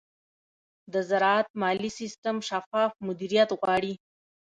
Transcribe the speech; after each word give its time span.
د 0.93 0.95
زراعت 1.09 1.47
مالي 1.61 1.91
سیستم 1.99 2.35
شفاف 2.49 2.91
مدیریت 3.07 3.49
غواړي. 3.59 3.93